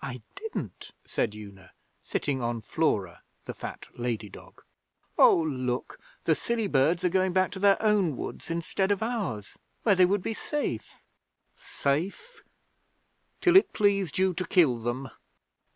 'I 0.00 0.22
didn't,' 0.36 0.92
said 1.04 1.34
Una, 1.34 1.72
sitting 2.04 2.40
on 2.40 2.60
Flora, 2.60 3.22
the 3.46 3.52
fat 3.52 3.88
lady 3.98 4.28
dog. 4.28 4.62
'Oh, 5.18 5.34
look! 5.36 5.98
The 6.22 6.36
silly 6.36 6.68
birds 6.68 7.02
are 7.02 7.08
going 7.08 7.32
back 7.32 7.50
to 7.50 7.58
their 7.58 7.82
own 7.82 8.16
woods 8.16 8.48
instead 8.48 8.92
of 8.92 9.02
ours, 9.02 9.58
where 9.82 9.96
they 9.96 10.06
would 10.06 10.22
be 10.22 10.34
safe.' 10.34 11.00
'Safe 11.56 12.44
till 13.40 13.56
it 13.56 13.72
pleased 13.72 14.18
you 14.18 14.32
to 14.34 14.46
kill 14.46 14.78
them.' 14.78 15.10